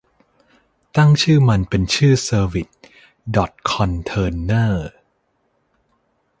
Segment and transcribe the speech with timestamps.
[0.97, 2.69] ตั้งชื่อมันเป็นชื่อเซอร์วิส
[3.35, 4.89] ดอทคอนเทอนเนอร์